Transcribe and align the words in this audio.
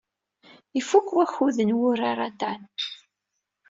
Ifuk 0.79 1.07
wakud 1.17 1.57
n 1.61 1.75
wurar 1.77 2.19
a 2.27 2.29
Dan. 2.39 2.61